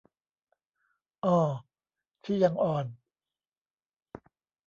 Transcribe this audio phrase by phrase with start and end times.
[1.23, 1.37] อ้อ
[2.23, 2.85] ที่ "ยังอ่อน"